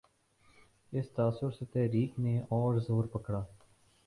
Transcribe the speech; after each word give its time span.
اس 0.93 1.11
تاثر 1.11 1.51
سے 1.51 1.65
تحریک 1.65 2.19
نے 2.19 2.37
اور 2.49 2.79
زور 2.79 3.03
پکڑا۔ 3.05 3.43